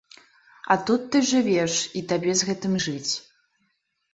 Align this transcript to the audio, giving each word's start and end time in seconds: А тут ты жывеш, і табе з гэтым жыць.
А 0.71 0.77
тут 0.89 1.01
ты 1.15 1.21
жывеш, 1.31 1.75
і 1.99 2.03
табе 2.13 2.31
з 2.41 2.51
гэтым 2.51 2.73
жыць. 2.87 3.11